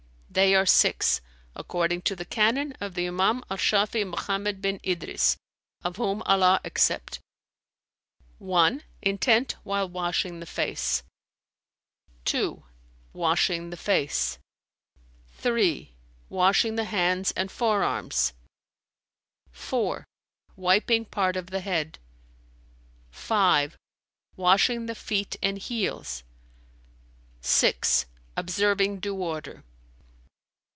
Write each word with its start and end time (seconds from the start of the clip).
"They 0.33 0.55
are 0.55 0.65
six, 0.65 1.19
according 1.55 2.03
to 2.03 2.15
the 2.15 2.23
canon 2.23 2.71
of 2.79 2.93
the 2.93 3.05
Imam 3.05 3.43
al 3.51 3.57
Shαfi'ν 3.57 4.07
Mohammed 4.11 4.61
bin 4.61 4.79
Idris 4.81 5.35
(of 5.83 5.97
whom 5.97 6.21
Allah 6.21 6.61
accept!): 6.63 7.19
(1) 8.37 8.81
intent 9.01 9.57
while 9.63 9.89
washing 9.89 10.39
the 10.39 10.45
face; 10.45 11.03
(2) 12.23 12.63
washing 13.11 13.71
the 13.71 13.75
face; 13.75 14.37
(3) 15.33 15.97
washing 16.29 16.77
the 16.77 16.85
hands 16.85 17.33
and 17.35 17.51
forearms; 17.51 18.31
(4) 19.51 20.05
wiping 20.55 21.03
part 21.03 21.35
of 21.35 21.47
the 21.47 21.59
head; 21.59 21.99
(5) 23.09 23.75
washing 24.37 24.85
the 24.85 24.95
feet 24.95 25.35
and 25.43 25.57
heels; 25.57 26.23
and 27.39 27.45
(6) 27.45 28.05
observing 28.37 29.01
due 29.01 29.15
order. 29.17 29.65